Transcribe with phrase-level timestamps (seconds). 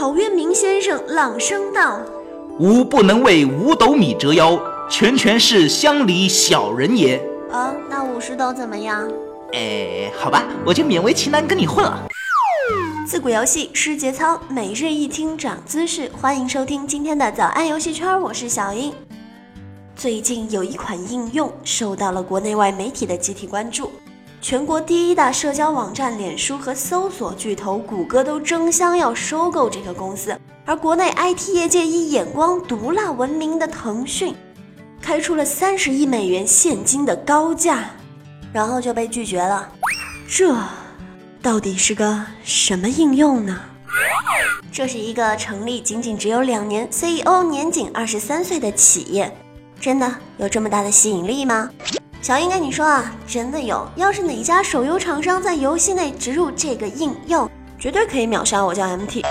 [0.00, 2.00] 陶渊明先生朗声道
[2.58, 4.58] ：“吾不能为五斗米折腰，
[4.88, 7.22] 拳拳是乡里小人也。”
[7.52, 9.06] 啊，那五十斗怎么样？
[9.52, 12.08] 哎，好吧，我就勉为其难跟你混了。
[13.06, 16.10] 自古游戏失节操，每日一听长姿势。
[16.18, 18.94] 欢迎收听今天的早安游戏圈，我是小英。
[19.94, 23.92] 最近有一款应用受到了国内外媒体的集体关注，
[24.40, 34.34] 全国第一大社交网站脸书和搜索巨头谷歌都争相要收购这个公司，而国内 IT 业界以眼光毒辣闻名的腾讯，
[35.02, 37.90] 开出了三十亿美元现金的高价，
[38.50, 39.68] 然后就被拒绝了。
[40.26, 40.56] 这。
[41.42, 43.60] 到底是个什么应用呢？
[44.70, 49.34] 这是一个成立仅仅只有两年，CEO 年仅二十三岁的企业，
[49.80, 51.70] 真的有这么大的吸引力吗？
[52.22, 53.88] 小英跟你说啊，真的有。
[53.96, 57.48] 要是哪家手游厂商在游戏内植入这个应用，
[57.78, 59.24] 绝对可以秒杀我叫 MT。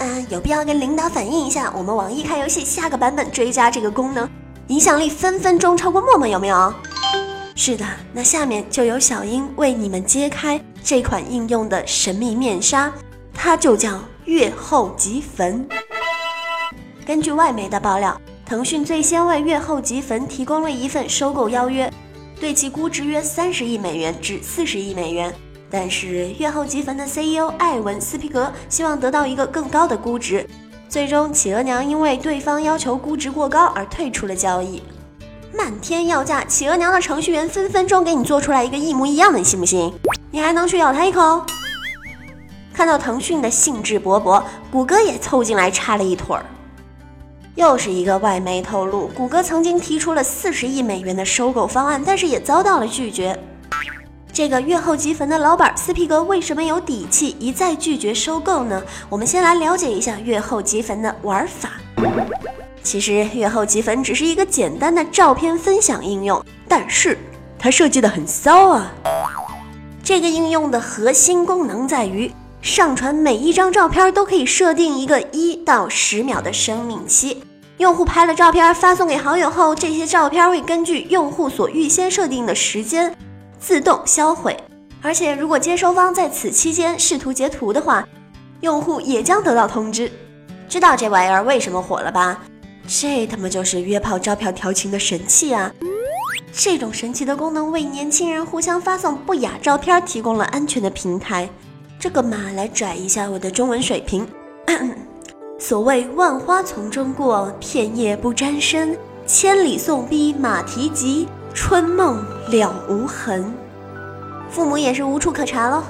[0.00, 4.28] 嗯，有必要跟领导反映一下，我们网易开游戏下个版本追加这个功能，
[4.66, 6.74] 影响力分分钟超过陌陌，有没有？
[7.56, 10.60] 是的，那下面就由小英为你们揭开。
[10.82, 12.92] 这款应用的神秘面纱，
[13.32, 15.66] 它就叫月后即焚。
[17.06, 21.90] 根据外媒的爆料，腾讯最先为月后即焚提供了一份收购邀约，
[22.40, 25.32] 对其估值约三十亿美元至四十亿美元。
[25.70, 30.44] 但是月后即焚的 CEO 艾文斯皮格希望得到一个更高的估值，
[30.88, 34.82] 最终企鹅娘因为对方要求估值过高而退出了交易。
[35.54, 39.92] 漫天要价，企鹅娘的程序员分分钟给你做出来一个一模一样的，你信不信？
[40.30, 41.44] 你还能去咬他一口？
[42.72, 46.44] 看到腾讯的兴致勃勃，谷歌也凑进来插了一腿儿。
[47.60, 53.38] 又是一个外媒透露，谷歌曾经提出了四十亿美元的收购方案，但是也遭到了拒绝。
[54.32, 58.82] 这个月后即焚的老板斯皮格为什么有底气一再拒绝收购呢？
[59.10, 61.72] 我们先来了解一下月后即焚的玩法。
[62.82, 67.18] 其实月后即焚只是一个简单的照片分享应用，但是
[67.58, 68.90] 它设计的很骚啊。
[70.02, 72.32] 这个应用的核心功能在于，
[72.62, 77.42] 上传每一张照片都可以设定一个一到十秒的生命期。
[77.80, 83.16] 用户拍了照片发送给好友后，这些照片会根据用户所预先设定的时间
[83.58, 84.54] 自动销毁。
[85.00, 88.06] 而且如果接收方在此期间试图截图的话，
[88.60, 90.12] 用户也将得到通知。
[90.68, 92.42] 知道这玩意儿为什么火了吧？
[92.86, 95.72] 这他妈就是约炮招嫖调情的神器啊！
[96.52, 101.48] 这种神奇的功能为年轻人互相发送不雅照片提供了安全的平台。
[101.98, 104.28] 这个嘛，来拽一下我的中文水平。
[105.60, 108.94] 所谓万花丛中过，片叶不沾身；
[109.26, 113.52] 千里送逼马蹄疾，春梦了无痕。
[114.48, 115.84] 父母也是无处可查喽。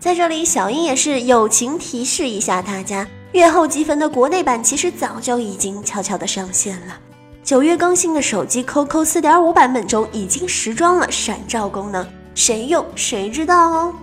[0.00, 3.06] 在这里，小英也是友情提示一下大家。
[3.32, 6.98] 月后即焚的国内版其实早就已经悄悄的上线了。
[7.44, 13.94] 九月更新的手机 COCO 四点五版本中已经实装了闪照功能，谁用谁知道哦。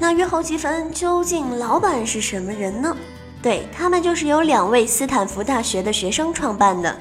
[0.00, 2.96] 那月后即焚究竟老板是什么人呢？
[3.42, 6.96] 对他们就是由两位斯坦福大学的学生创办的，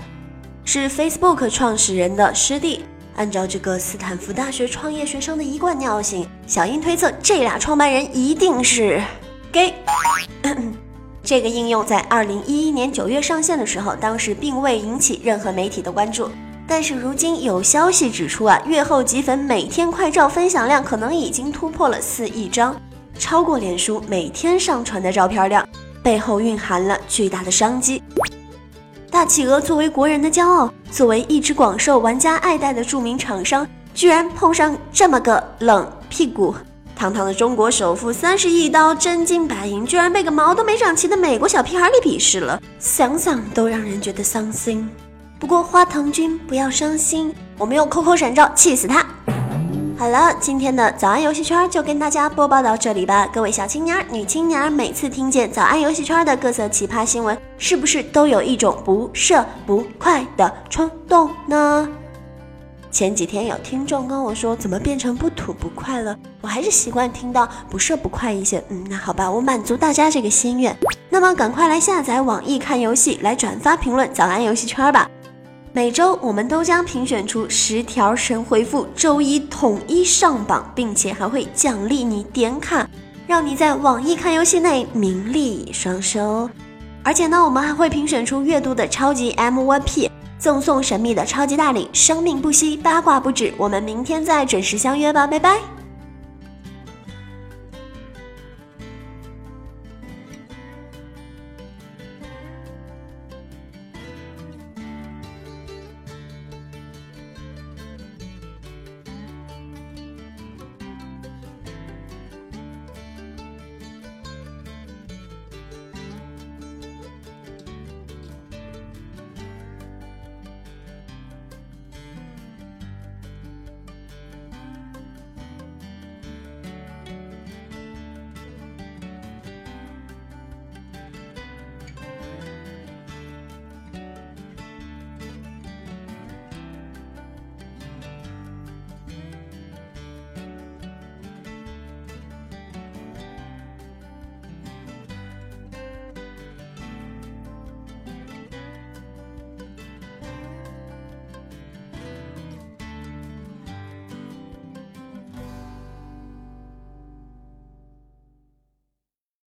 [0.64, 2.86] 是 Facebook 创始人的师弟。
[3.16, 9.02] 按照这个斯坦福大学创业学生的一贯尿性，小英推测这俩创办人一定是
[9.52, 9.74] gay。
[11.24, 16.30] 这个应用在二零一一年九月上线的时候，当时并未引起任何媒体的关注。
[16.68, 22.80] 但是如今有消息指出啊，月后即焚每天快照分享量可能已经突破了四亿张，
[23.18, 25.68] 超过脸书每天上传的照片量，
[26.04, 28.02] 背后蕴含了巨大的商机。
[29.10, 36.54] 大企鹅作为国人的骄傲，作为一直广受玩家爱戴的著名厂商，居然碰上这么个冷屁股。
[36.96, 44.90] 堂堂的中国首富，三十亿刀真金白银，居然被个毛都没长齐的美国小屁孩给鄙视了，想想都让人觉得伤心。
[45.40, 49.06] 不过花藤君不要伤心，我们用 QQ 闪照气死他。
[50.00, 53.28] 好了，今天的早安游戏圈就跟大家播报到这里吧。
[53.34, 61.90] 各位小青年、女青年，每次听见早安游戏圈的各色奇葩新闻，是不是都有一种不赦不快的冲动呢？
[62.92, 66.16] 前几天有听众跟我说，怎么变成不吐不快了？
[66.42, 68.64] 我还是习惯听到不赦不快一些。
[68.70, 70.78] 嗯，那好吧，我满足大家这个心愿。
[71.10, 75.10] 那么赶快来下载网易看游戏，来转发评论早安游戏圈吧。
[75.78, 82.90] 每周我们都将评选出十条神回复，周一统一上榜，并且还会奖励你点卡，
[83.28, 86.50] 让你在网易看游戏内名利双收。
[87.04, 90.10] 而且呢，我们还会评选出月度的超级 MVP。
[90.40, 93.54] 赠送神秘的超级大礼，生命不息，八卦不止。
[93.56, 95.60] 我们明天再准时相约吧，拜拜。